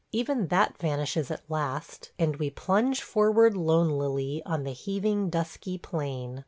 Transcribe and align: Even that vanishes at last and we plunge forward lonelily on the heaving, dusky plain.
Even 0.11 0.47
that 0.47 0.79
vanishes 0.79 1.29
at 1.29 1.47
last 1.47 2.09
and 2.17 2.37
we 2.37 2.49
plunge 2.49 3.03
forward 3.03 3.55
lonelily 3.55 4.41
on 4.47 4.63
the 4.63 4.71
heaving, 4.73 5.29
dusky 5.29 5.77
plain. 5.77 6.39